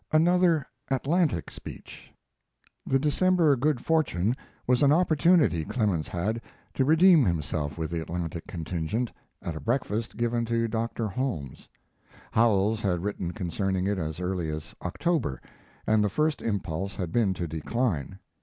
[0.11, 2.11] ANOTHER "ATLANTIC" SPEECH
[2.87, 4.35] The December good fortune
[4.65, 6.41] was an opportunity Clemens had
[6.73, 9.11] to redeem himself with the Atlantic contingent,
[9.43, 11.07] at a breakfast given to Dr.
[11.07, 11.69] Holmes.
[12.31, 15.39] Howells had written concerning it as early as October,
[15.85, 18.17] and the first impulse had been to decline.